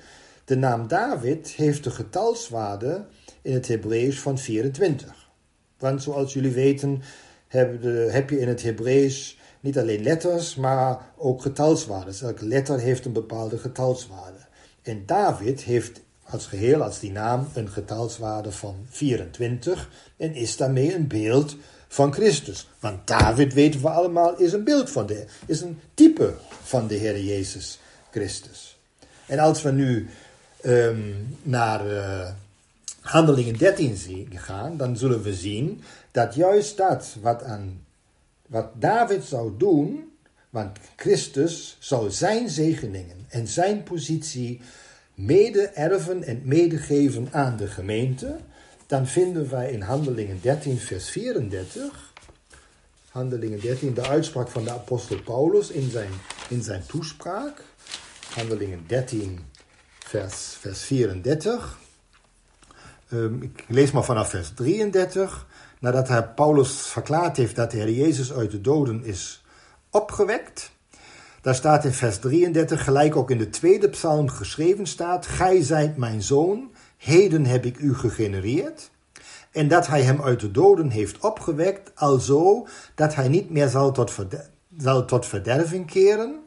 [0.45, 3.05] de naam David heeft de getalswaarde
[3.41, 5.29] in het Hebreeuws van 24.
[5.77, 7.01] Want zoals jullie weten
[7.47, 12.15] heb je in het Hebreeuws niet alleen letters, maar ook getalswaarden.
[12.21, 14.39] Elke letter heeft een bepaalde getalswaarde.
[14.81, 20.95] En David heeft als geheel, als die naam, een getalswaarde van 24 en is daarmee
[20.95, 21.55] een beeld
[21.95, 22.69] van Christus.
[22.79, 26.95] Want David, weten we allemaal, is een beeld van de, is een type van de
[26.95, 27.79] Heer Jezus
[28.12, 28.77] Christus.
[29.25, 30.10] En als we nu
[30.62, 32.29] ehm, naar uh,
[33.01, 35.81] Handelingen 13 gaan, dan zullen we zien
[36.12, 37.86] dat juist dat wat, aan,
[38.47, 40.12] wat David zou doen,
[40.49, 44.62] want Christus zou zijn zegeningen en zijn positie
[45.13, 48.38] mede erven en medegeven aan de gemeente,
[48.88, 52.13] dan vinden wij in Handelingen 13, vers 34,
[53.10, 56.12] Handelingen 13, de uitspraak van de apostel Paulus in zijn,
[56.50, 57.63] in zijn toespraak,
[58.34, 59.39] Handelingen 13,
[60.00, 61.78] vers, vers 34.
[63.12, 65.48] Um, ik lees maar vanaf vers 33.
[65.80, 69.43] Nadat hij Paulus verklaard heeft dat de Heer Jezus uit de doden is
[69.89, 70.71] opgewekt,
[71.41, 75.98] daar staat in vers 33, gelijk ook in de tweede psalm geschreven staat: Gij zijt
[75.98, 78.89] mijn zoon, heden heb ik u gegenereerd.
[79.51, 83.91] En dat hij hem uit de doden heeft opgewekt, alzo dat hij niet meer zal
[83.91, 84.15] tot,
[84.77, 86.39] zal tot verderving keren.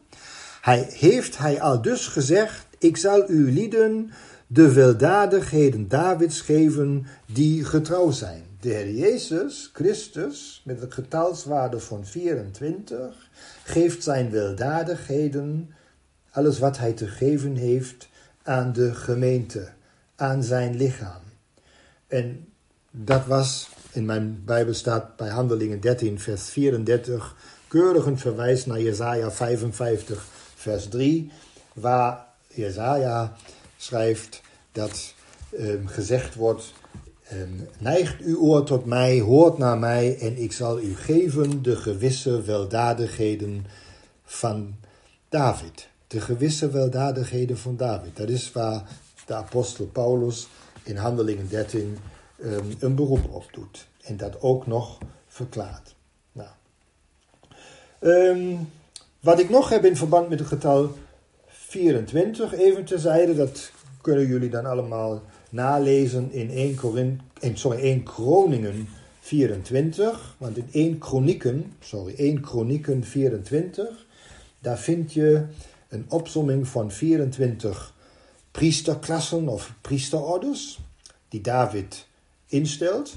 [0.61, 4.11] Hij heeft hij al dus gezegd: Ik zal u lieden
[4.46, 8.42] de weldadigheden Davids geven die getrouw zijn.
[8.61, 13.30] De Heer Jezus Christus, met een getalswaarde van 24,
[13.64, 15.74] geeft zijn weldadigheden,
[16.30, 18.08] alles wat hij te geven heeft,
[18.42, 19.68] aan de gemeente,
[20.18, 21.20] aan zijn lichaam.
[22.07, 22.48] En
[22.90, 27.37] dat was, in mijn Bijbel staat bij Handelingen 13, vers 34,
[27.68, 31.31] keurig een verwijs naar Jesaja 55, vers 3,
[31.72, 33.37] waar Jesaja
[33.76, 34.40] schrijft
[34.72, 35.14] dat
[35.59, 36.72] um, gezegd wordt
[37.33, 41.76] Um, neigt uw oor tot mij, hoort naar mij, en ik zal u geven de
[41.76, 43.66] gewisse weldadigheden
[44.24, 44.74] van
[45.28, 45.88] David.
[46.07, 48.16] De gewisse weldadigheden van David.
[48.16, 48.83] Dat is waar
[49.28, 50.48] de apostel Paulus
[50.82, 51.98] in Handelingen 13
[52.44, 53.86] um, een beroep op doet.
[54.02, 55.94] En dat ook nog verklaart.
[56.32, 56.48] Nou.
[58.00, 58.70] Um,
[59.20, 60.90] wat ik nog heb in verband met het getal
[61.46, 67.20] 24, even terzijde, dat kunnen jullie dan allemaal nalezen in 1, Korin,
[67.54, 68.88] sorry, 1 Kroningen
[69.20, 70.36] 24.
[70.38, 74.06] Want in 1 Kronieken, sorry, 1 Kronieken 24,
[74.60, 75.44] daar vind je
[75.88, 77.96] een opsomming van 24
[78.59, 80.79] priesterklassen of priesterorders
[81.29, 82.07] die David
[82.47, 83.16] instelt.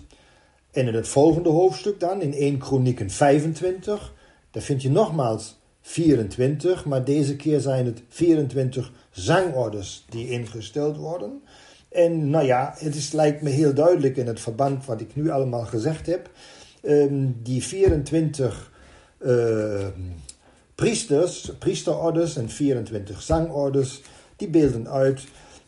[0.71, 4.13] En in het volgende hoofdstuk dan, in 1 Kronieken 25,
[4.51, 11.41] daar vind je nogmaals 24, maar deze keer zijn het 24 zangorders die ingesteld worden.
[11.89, 15.29] En nou ja, het is, lijkt me heel duidelijk in het verband wat ik nu
[15.29, 16.29] allemaal gezegd heb.
[16.83, 18.71] Um, die 24
[19.19, 19.91] uh, ehm,
[20.75, 24.01] priesters, priesterorders en 24 zangorders,
[24.41, 25.23] die beelden uit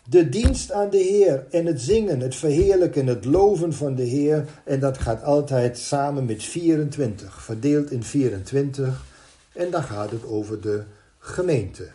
[0.10, 4.46] de dienst aan de Heer en het zingen, het verheerlijken, het loven van de Heer.
[4.64, 9.06] En dat gaat altijd samen met 24, verdeeld in 24.
[9.54, 10.84] En dan gaat het over de
[11.20, 11.88] gemeente.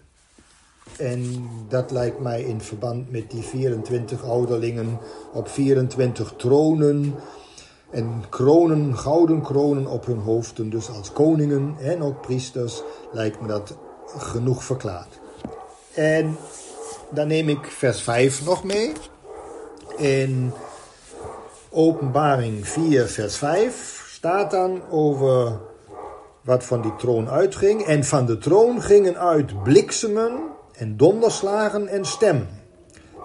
[0.99, 4.99] En dat lijkt mij in verband met die 24 ouderlingen
[5.33, 7.15] op 24 tronen.
[7.91, 13.47] En kronen, gouden kronen op hun hoofden, dus als koningen en ook priesters, lijkt me
[13.47, 13.77] dat
[14.17, 15.21] genoeg verklaard.
[15.95, 16.37] En
[17.11, 18.93] dan neem ik vers 5 nog mee.
[19.97, 20.53] In
[21.71, 25.61] Openbaring 4, vers 5 staat dan over
[26.45, 27.83] wat van die troon uitging.
[27.83, 30.33] En van de troon gingen uit bliksemen
[30.73, 32.47] en donderslagen en stem.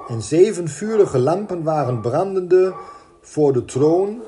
[0.08, 2.74] En zeven vurige lampen waren brandende
[3.22, 4.22] voor de troon,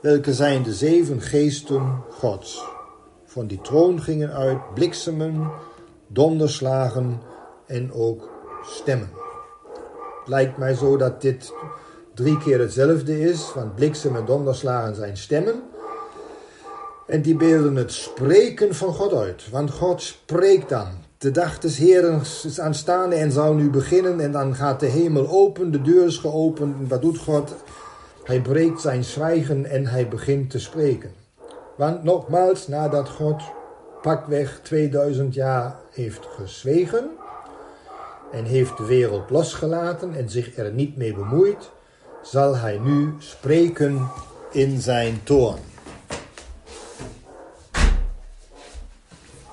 [0.00, 2.64] welke zijn de zeven geesten Gods.
[3.24, 5.50] Van die troon gingen uit bliksemen,
[6.06, 7.20] donderslagen
[7.66, 8.39] en ook
[8.70, 9.10] stemmen.
[10.18, 11.52] Het lijkt mij zo dat dit
[12.14, 15.62] drie keer hetzelfde is, want bliksem en donderslagen zijn stemmen.
[17.06, 20.86] En die beelden het spreken van God uit, want God spreekt dan.
[21.18, 25.28] De dag des Heren is aanstaande en zou nu beginnen en dan gaat de hemel
[25.28, 26.74] open, de deur is geopend.
[26.78, 27.54] En wat doet God?
[28.24, 31.10] Hij breekt zijn zwijgen en hij begint te spreken.
[31.76, 33.42] Want nogmaals, nadat God
[34.02, 37.10] pakweg 2000 jaar heeft gezwegen
[38.32, 41.70] en heeft de wereld losgelaten en zich er niet mee bemoeid,
[42.22, 44.08] zal hij nu spreken
[44.52, 45.58] in zijn toorn.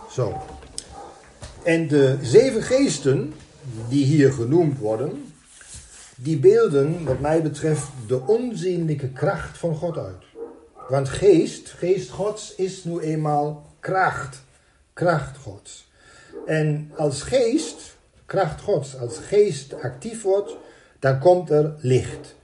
[0.10, 0.42] Zo.
[1.64, 3.34] En de zeven geesten
[3.90, 5.32] die hier genoemd worden,
[6.16, 10.24] die beelden, wat mij betreft, de onzienlijke kracht van God uit.
[10.90, 14.44] Want geest, geest Gods, is nu eenmaal kracht.
[14.94, 15.92] Kracht Gods.
[16.46, 17.97] En als geest
[18.28, 20.56] kracht Gods, als geest actief wordt,
[21.00, 22.36] dan komt er licht.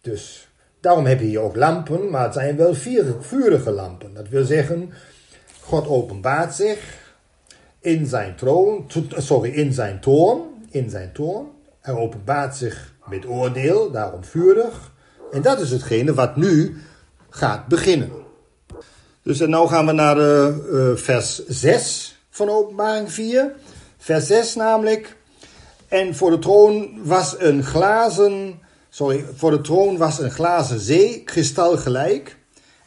[0.00, 0.48] Dus
[0.80, 2.74] daarom heb je hier ook lampen, maar het zijn wel
[3.20, 4.14] vurige lampen.
[4.14, 4.92] Dat wil zeggen,
[5.60, 7.12] God openbaart zich
[7.80, 11.46] in zijn troon, sorry, in zijn toorn, in zijn toorn.
[11.80, 14.92] Hij openbaart zich met oordeel, daarom vurig.
[15.32, 16.76] En dat is hetgene wat nu
[17.28, 18.10] gaat beginnen.
[19.22, 23.52] Dus en nou gaan we naar uh, vers 6 van openbaring 4.
[24.04, 25.16] Vers 6 namelijk.
[25.88, 31.22] En voor de troon was een glazen, sorry, voor de troon was een glazen zee,
[31.22, 32.36] kristalgelijk.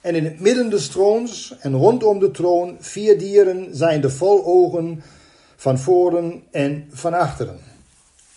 [0.01, 4.45] En in het midden des troons en rondom de troon vier dieren zijn de vol
[4.45, 5.03] ogen
[5.55, 7.59] van voren en van achteren.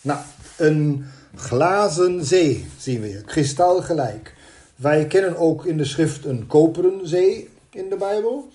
[0.00, 0.18] Nou,
[0.56, 4.34] een glazen zee zien we hier, kristalgelijk.
[4.76, 8.48] Wij kennen ook in de schrift een koperen zee in de Bijbel.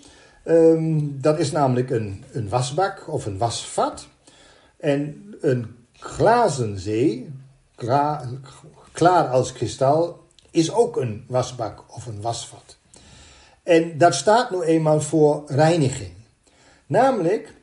[0.43, 4.07] Ehm, dat is namelijk een, een wasbak of een wasvat.
[4.77, 7.33] En een glazen zee,
[7.75, 8.27] klaar,
[8.91, 12.77] klaar als kristal, is ook een wasbak of een wasvat.
[13.63, 16.13] En dat staat nu eenmaal voor reiniging.
[16.85, 17.53] Namelijk,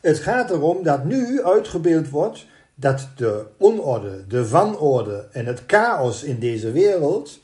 [0.00, 6.22] het gaat erom dat nu uitgebeeld wordt dat de onorde, de wanorde en het chaos
[6.22, 7.38] in deze wereld,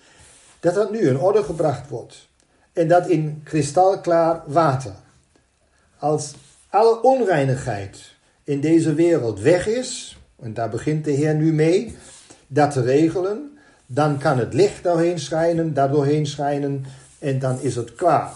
[0.60, 2.28] dat dat nu in orde gebracht wordt.
[2.72, 4.94] En dat in kristalklaar water.
[5.98, 6.34] Als
[6.68, 8.14] alle onreinigheid
[8.48, 11.96] in deze wereld weg is, en daar begint de Heer nu mee,
[12.46, 16.84] dat te regelen, dan kan het licht doorheen schijnen, daardoorheen schijnen
[17.18, 18.32] en dan is het klaar.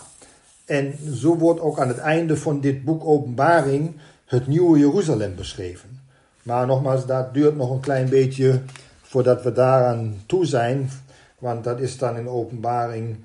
[0.64, 3.92] En zo wordt ook aan het einde van dit boek Openbaring
[4.26, 6.00] het nieuwe Jeruzalem beschreven.
[6.42, 8.60] Maar nogmaals, dat duurt nog een klein beetje
[9.02, 10.90] voordat we daaraan toe zijn,
[11.38, 13.16] want dat is dan in Openbaring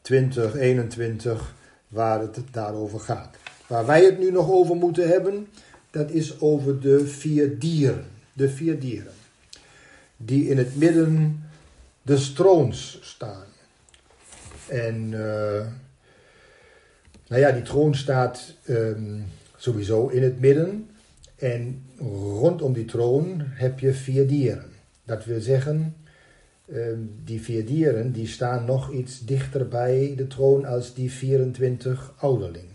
[0.00, 1.54] 2021
[1.88, 3.36] waar het daarover gaat.
[3.66, 5.46] Waar wij het nu nog over moeten hebben,
[5.94, 8.04] dat is over de vier dieren.
[8.32, 9.12] De vier dieren.
[10.16, 11.42] Die in het midden
[12.02, 13.46] des troons staan.
[14.68, 15.66] En uh,
[17.28, 19.24] nou ja, die troon staat um,
[19.56, 20.90] sowieso in het midden.
[21.36, 21.82] En
[22.38, 24.70] rondom die troon heb je vier dieren.
[25.04, 25.96] Dat wil zeggen,
[26.72, 32.14] um, die vier dieren die staan nog iets dichter bij de troon als die 24
[32.16, 32.73] ouderlingen.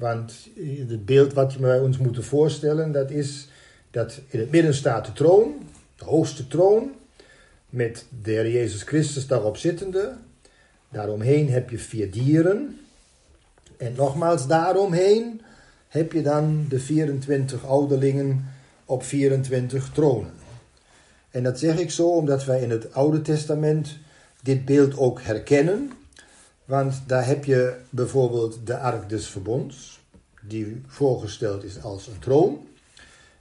[0.00, 0.48] Want
[0.88, 3.48] het beeld wat we ons moeten voorstellen, dat is
[3.90, 5.54] dat in het midden staat de troon,
[5.96, 6.92] de hoogste troon,
[7.68, 10.16] met de Heer Jezus Christus daarop zittende.
[10.88, 12.78] Daaromheen heb je vier dieren.
[13.76, 15.40] En nogmaals, daaromheen
[15.88, 18.44] heb je dan de 24 ouderlingen
[18.84, 20.32] op 24 tronen.
[21.30, 23.98] En dat zeg ik zo omdat wij in het Oude Testament
[24.42, 25.92] dit beeld ook herkennen.
[26.70, 30.00] Want daar heb je bijvoorbeeld de Ark des Verbonds,
[30.40, 32.66] die voorgesteld is als een troon.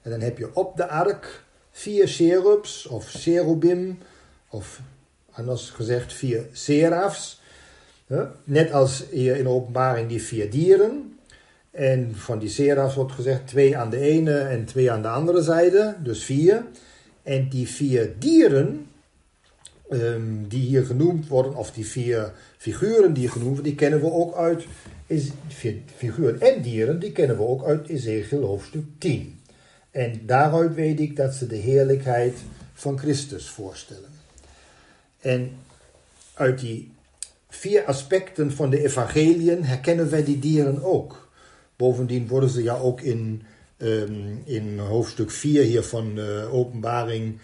[0.01, 3.97] En dan heb je op de ark vier cherubs of cherubim,
[4.49, 4.81] of
[5.31, 7.41] anders gezegd vier serafs.
[8.43, 11.19] Net als hier in de openbaring die vier dieren.
[11.71, 15.41] En van die serafs wordt gezegd twee aan de ene en twee aan de andere
[15.41, 16.65] zijde, dus vier.
[17.23, 18.88] En die vier dieren,
[19.89, 23.99] um, die hier genoemd worden, of die vier figuren die hier genoemd worden, die kennen
[23.99, 24.65] we ook uit,
[25.07, 25.29] is,
[25.95, 29.39] figuren en dieren, die kennen we ook uit Ezekiel hoofdstuk 10.
[29.91, 32.37] En daaruit weet ik dat ze de heerlijkheid
[32.73, 34.09] van Christus voorstellen.
[35.19, 35.51] En
[36.33, 36.91] uit die
[37.49, 41.29] vier aspecten van de evangeliën herkennen wij die dieren ook.
[41.75, 43.41] Bovendien worden ze ja ook in,
[43.77, 47.39] um, in hoofdstuk 4 hier van uh, openbaring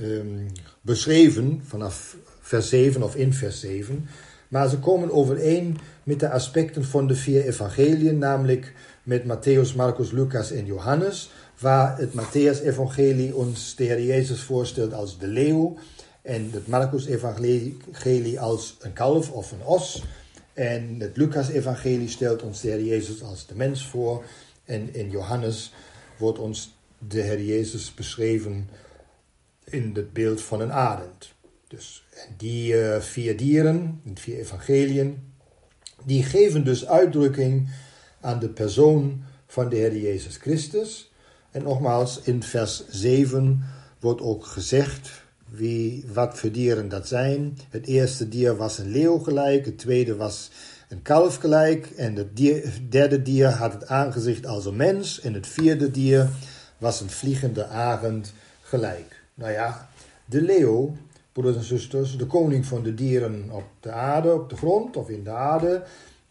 [0.00, 0.46] um,
[0.86, 4.08] beschreven, vanaf vers 7 of in vers 7.
[4.48, 10.10] Maar ze komen overeen met de aspecten van de vier evangeliën, namelijk met Matthäus, Marcus,
[10.10, 15.76] Lucas en Johannes, waar het Matthäus-evangelie ons de Heer Jezus voorstelt als de leeuw
[16.22, 20.04] en het Marcus-evangelie als een kalf of een os.
[20.52, 24.24] En het Lucas-evangelie stelt ons de Heer Jezus als de mens voor.
[24.64, 25.72] En in Johannes
[26.18, 28.68] wordt ons de Heer Jezus beschreven
[29.70, 31.34] in het beeld van een arend.
[31.68, 32.04] Dus
[32.36, 35.18] die uh, vier dieren, die vier evangeliën,
[36.04, 37.68] die geven dus uitdrukking
[38.20, 41.12] aan de persoon van de Heer Jezus Christus.
[41.50, 43.64] En nogmaals, in vers 7
[44.00, 45.10] wordt ook gezegd
[45.48, 47.58] wie, wat voor dieren dat zijn.
[47.70, 50.50] Het eerste dier was een leeuw gelijk, het tweede was
[50.88, 52.36] een kalf gelijk en het,
[52.90, 56.28] derde dier had het aangezicht als een mens en het vierde dier
[56.78, 59.24] was een vliegende arend gelijk.
[59.36, 59.88] Nou ja,
[60.24, 60.96] de leeuw,
[61.32, 65.08] broeders en zusters, de koning van de dieren op de aarde, op de grond of
[65.08, 65.82] in de aarde,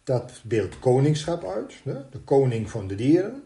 [0.03, 3.43] dat beeldt koningschap uit, de koning van de dieren.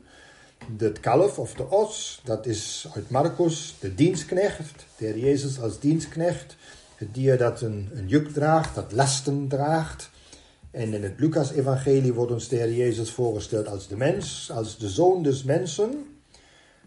[0.77, 6.55] Het kalf of de os, dat is uit Marcus de dienstknecht, de Jezus als dienstknecht.
[6.95, 10.09] Het dier dat een, een juk draagt, dat lasten draagt.
[10.71, 15.23] En in het Lucas-evangelie wordt ons de Jezus voorgesteld als de mens, als de zoon
[15.23, 16.08] des mensen.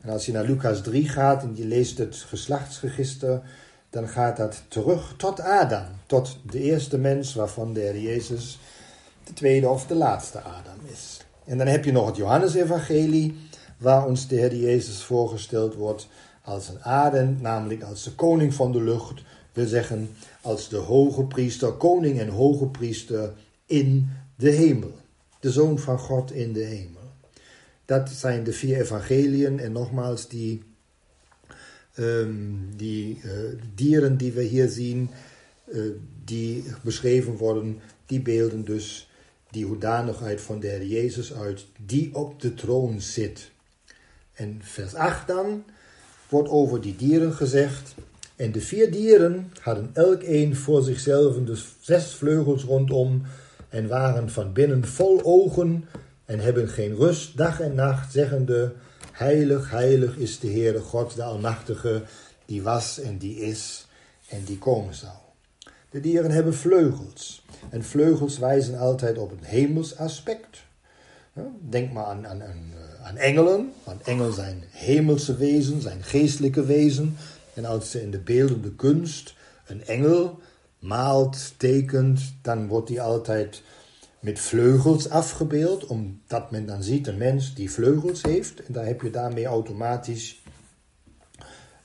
[0.03, 3.42] En als je naar Lucas 3 gaat en je leest het geslachtsregister,
[3.90, 8.59] dan gaat dat terug tot Adam, tot de eerste mens waarvan de Heer Jezus
[9.24, 11.20] de tweede of de laatste Adam is.
[11.44, 13.36] En dan heb je nog het Johannesevangelie,
[13.78, 16.09] waar ons de Heer Jezus voorgesteld wordt
[16.42, 19.22] als een Adam, namelijk als de koning van de lucht,
[19.53, 23.32] wil zeggen als de hoge priester, koning en hoge priester
[23.66, 24.92] in de hemel.
[25.40, 27.01] De zoon van God in de hemel.
[27.93, 30.62] Dat zijn de vier evangeliën en nogmaals die,
[31.99, 33.32] um, die uh,
[33.74, 35.11] dieren die we hier zien,
[35.66, 35.93] uh,
[36.24, 39.11] die beschreven worden, die beelden dus
[39.51, 43.51] die hoedanigheid van de Heer Jezus uit, die op de troon zit.
[44.32, 45.64] En vers 8 dan
[46.28, 47.95] wordt over die dieren gezegd.
[48.36, 53.22] En de vier dieren hadden elk een voor zichzelf dus zes vleugels rondom
[53.68, 55.84] en waren van binnen vol ogen
[56.25, 58.73] en hebben geen rust dag en nacht, zeggende,
[59.12, 62.03] heilig, heilig is de Heere God, de Almachtige,
[62.45, 63.87] die was en die is
[64.29, 65.23] en die komen zal.
[65.91, 67.45] De dieren hebben vleugels.
[67.70, 70.62] En vleugels wijzen altijd op een hemels aspect.
[71.68, 77.16] Denk maar aan, aan, eh, aan engelen, want engelen zijn hemelse wezen, zijn geestelijke wezen.
[77.55, 79.35] En als ze in de beeldende kunst
[79.66, 80.39] een engel
[80.79, 83.62] maalt, tekent, dan wordt die altijd
[84.23, 88.62] met vleugels afgebeeld, omdat men dan ziet een mens die vleugels heeft.
[88.62, 90.43] En dan heb je daarmee automatisch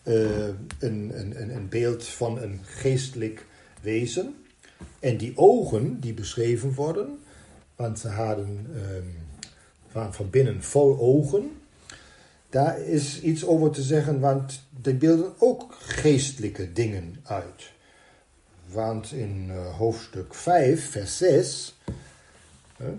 [0.04, 0.48] uh,
[0.80, 3.46] een, een, een beeld van een geestelijk
[3.82, 4.36] wezen.
[5.00, 7.20] En die ogen die beschreven worden,
[7.76, 8.68] want ze hadden
[9.96, 11.52] um, van binnen vol ogen.
[12.50, 17.72] Daar is iets over te zeggen, want die beelden ook geestelijke dingen uit.
[18.66, 21.77] Want in uh, hoofdstuk 5, vers 6,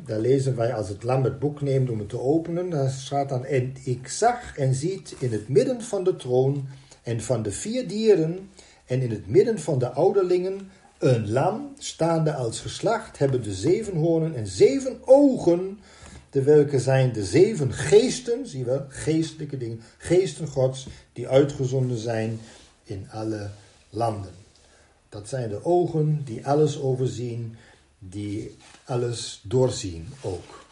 [0.04, 2.70] daar lezen wij als het lam het boek neemt om het te openen.
[2.70, 6.68] Daar staat dan: En ik zag en ziet in het midden van de troon
[7.02, 8.50] en van de vier dieren
[8.86, 13.96] en in het midden van de ouderlingen een lam staande als geslacht, hebben de zeven
[13.96, 15.78] hoornen en zeven ogen,
[16.30, 22.40] de welke zijn de zeven geesten, zie wel, geestelijke dingen, geesten Gods, die uitgezonden zijn
[22.84, 23.50] in alle
[23.90, 24.32] landen.
[25.08, 27.56] Dat zijn de ogen die alles overzien,
[27.98, 30.66] die alles doorzien ook.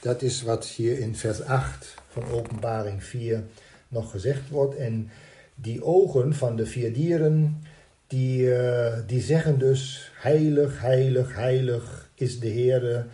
[0.00, 3.44] Dat is wat hier in vers 8 van Openbaring 4
[3.88, 4.76] nog gezegd wordt.
[4.76, 5.10] En
[5.54, 7.62] die ogen van de vier dieren,
[8.06, 13.06] die, uh, die zeggen dus: Heilig, heilig, heilig is de Heere,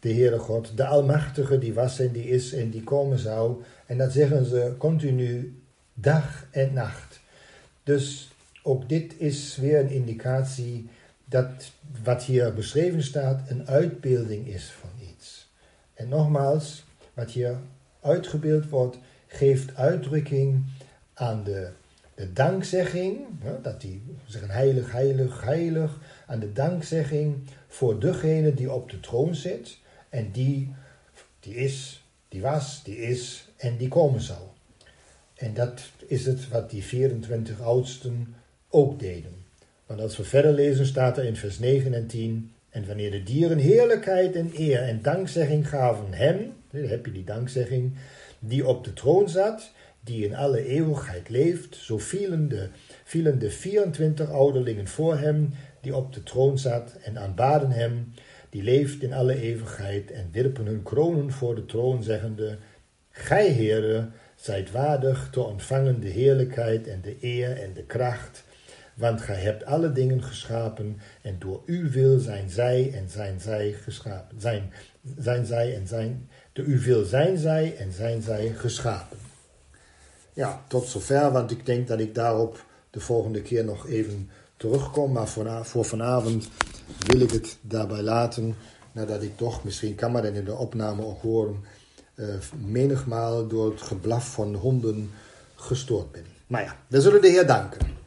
[0.00, 3.62] de Heere God, de Almachtige, die was en die is en die komen zou.
[3.86, 5.62] En dat zeggen ze continu
[5.94, 7.20] dag en nacht.
[7.82, 8.30] Dus
[8.62, 10.88] ook dit is weer een indicatie
[11.30, 11.72] dat
[12.02, 15.48] wat hier beschreven staat een uitbeelding is van iets.
[15.94, 17.56] En nogmaals, wat hier
[18.00, 20.64] uitgebeeld wordt, geeft uitdrukking
[21.14, 21.70] aan de,
[22.14, 23.18] de dankzegging,
[23.62, 27.36] dat die zeggen heilig, heilig, heilig, aan de dankzegging
[27.68, 29.78] voor degene die op de troon zit
[30.08, 30.74] en die,
[31.40, 34.54] die is, die was, die is en die komen zal.
[35.34, 38.34] En dat is het wat die 24 oudsten
[38.68, 39.40] ook deden.
[39.90, 42.52] Want als we verder lezen, staat er in vers 9 en 10.
[42.68, 47.24] En wanneer de dieren heerlijkheid en eer en dankzegging gaven hem, dan heb je die
[47.24, 47.92] dankzegging,
[48.38, 49.70] die op de troon zat,
[50.00, 52.68] die in alle eeuwigheid leeft, zo vielen de,
[53.04, 58.12] vielen de 24 ouderlingen voor hem, die op de troon zat, en aanbaden hem,
[58.50, 62.58] die leeft in alle eeuwigheid, en wierpen hun kronen voor de troon, zeggende,
[63.10, 68.44] Gij, Heere, zijt waardig te ontvangen de heerlijkheid en de eer en de kracht,
[69.00, 73.72] want gij hebt alle dingen geschapen en door uw wil zijn zij en zijn zij
[73.72, 74.40] geschapen.
[74.40, 74.72] Zijn,
[75.18, 79.18] zijn zij en zijn, door uw wil zijn zij en zijn zij geschapen.
[80.32, 85.12] Ja, tot zover, want ik denk dat ik daarop de volgende keer nog even terugkom.
[85.12, 85.28] Maar
[85.62, 86.48] voor, vanavond
[87.06, 88.56] wil ik het daarbij laten,
[88.92, 91.64] nadat ik toch, misschien kan maar dan in de opname ook horen,
[92.14, 92.26] uh,
[92.66, 95.10] menigmaal door het geblaf van honden
[95.54, 96.24] gestoord ben.
[96.46, 97.99] Maar ja, we zullen de Heer danken.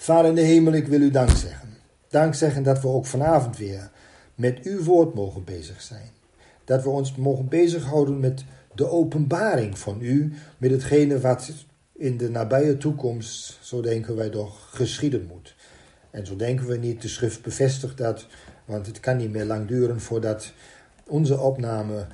[0.00, 1.68] Vader in de hemel, ik wil u dank zeggen.
[2.08, 3.90] Dank zeggen dat we ook vanavond weer
[4.34, 6.10] met uw woord mogen bezig zijn.
[6.64, 8.44] Dat we ons mogen bezighouden met
[8.74, 11.52] de openbaring van u, met hetgene wat
[11.92, 15.54] in de nabije toekomst, zo denken wij toch, geschieden moet.
[16.10, 18.26] En zo denken we niet, de schrift bevestigt dat,
[18.64, 20.52] want het kan niet meer lang duren voordat
[21.06, 22.06] onze opname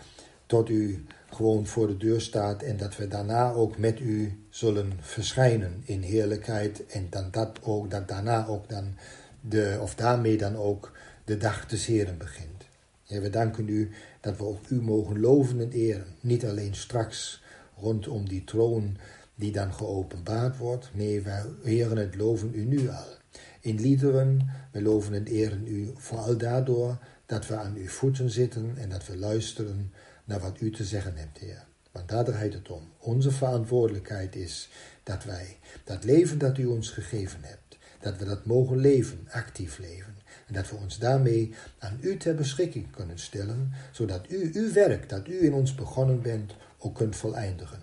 [0.46, 4.92] tot u gewoon voor de deur staat en dat we daarna ook met u zullen
[5.00, 8.96] verschijnen in heerlijkheid en dan dat ook, dat daarna ook dan
[9.40, 10.92] de, of daarmee dan ook
[11.24, 12.64] de dag des Heren begint.
[13.06, 13.90] We danken u
[14.20, 16.06] dat we ook u mogen loven en eren.
[16.20, 17.42] Niet alleen straks
[17.76, 18.96] rondom die troon
[19.34, 20.90] die dan geopenbaard wordt.
[20.92, 23.16] Nee, wij heren het loven u nu al.
[23.60, 28.74] In liederen, we loven en eren u vooral daardoor dat we aan uw voeten zitten
[28.76, 29.92] en dat we luisteren
[30.24, 31.64] naar wat u te zeggen hebt, Heer.
[31.94, 32.82] Want daar draait het om.
[32.98, 34.68] Onze verantwoordelijkheid is
[35.02, 39.78] dat wij dat leven dat u ons gegeven hebt, dat we dat mogen leven, actief
[39.78, 40.16] leven.
[40.46, 45.08] En dat we ons daarmee aan u ter beschikking kunnen stellen, zodat u uw werk
[45.08, 47.82] dat u in ons begonnen bent ook kunt voleindigen.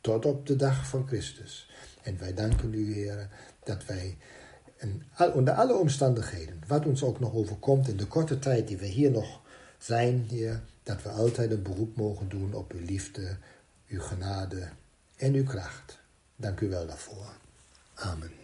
[0.00, 1.70] Tot op de dag van Christus.
[2.02, 3.28] En wij danken u, Heer,
[3.64, 4.16] dat wij
[5.34, 9.10] onder alle omstandigheden, wat ons ook nog overkomt in de korte tijd die we hier
[9.10, 9.40] nog
[9.78, 13.36] zijn, Heer, dat we altijd een beroep mogen doen op uw liefde,
[13.88, 14.68] uw genade
[15.16, 15.98] en uw kracht.
[16.36, 17.36] Dank u wel daarvoor.
[17.94, 18.39] Amen.